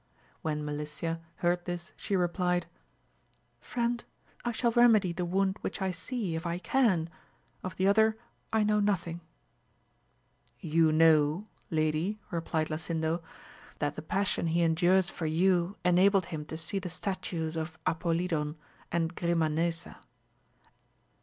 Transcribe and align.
When 0.41 0.65
Melicia 0.65 1.21
heard 1.45 1.65
this 1.65 1.91
she 1.95 2.15
replied. 2.15 2.65
Friend 3.59 4.03
I 4.43 4.51
shall 4.51 4.71
remedy 4.71 5.13
the 5.13 5.25
wound 5.25 5.57
which 5.61 5.79
I 5.79 5.91
see, 5.91 6.33
if 6.35 6.43
I 6.43 6.57
can! 6.57 7.07
of 7.63 7.75
the 7.75 7.87
other 7.87 8.17
I 8.51 8.63
know 8.63 8.79
nothing. 8.79 9.21
You 10.59 10.91
know, 10.91 11.45
lady, 11.69 12.19
replied 12.31 12.69
Lasindo, 12.71 13.21
that 13.77 13.95
the 13.95 14.01
passion 14.01 14.47
he 14.47 14.63
endures 14.63 15.11
for 15.11 15.27
you 15.27 15.77
enabled 15.85 16.25
him 16.33 16.45
to 16.45 16.57
see 16.57 16.79
the 16.79 16.89
statues 16.89 17.55
of 17.55 17.77
Apolidon 17.85 18.55
and 18.91 19.13
Grimanesa. 19.15 19.97